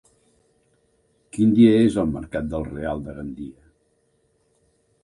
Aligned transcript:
Quin 1.37 1.53
dia 1.59 1.75
és 1.83 1.99
el 2.05 2.09
mercat 2.17 2.49
del 2.55 2.67
Real 2.73 3.05
de 3.11 3.17
Gandia? 3.21 3.71